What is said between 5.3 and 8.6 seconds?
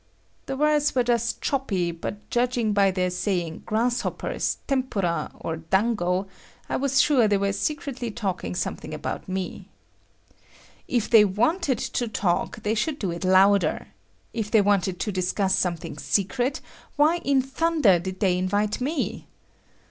or "dango," I was sure they were secretly talking